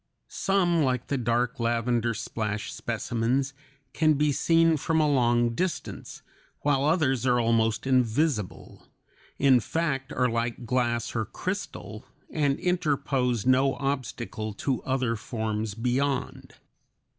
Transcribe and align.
Some, 0.29 0.81
like 0.81 1.09
the 1.09 1.17
dark, 1.19 1.59
lavender 1.59 2.15
splashed 2.15 2.75
specimens, 2.75 3.53
can 3.93 4.15
be 4.15 4.31
seen 4.31 4.77
from 4.77 4.99
a 4.99 5.07
long 5.07 5.53
distance, 5.53 6.23
while 6.61 6.85
others 6.85 7.23
are 7.27 7.39
almost 7.39 7.85
invisible, 7.85 8.87
in 9.37 9.59
fact, 9.59 10.11
are 10.11 10.27
like 10.27 10.65
glass 10.65 11.15
or 11.15 11.23
crystal, 11.25 12.03
and 12.31 12.59
interpose 12.59 13.45
no 13.45 13.75
obstacle 13.75 14.53
to 14.55 14.81
other 14.81 15.15
forms 15.15 15.75
beyond. 15.75 16.55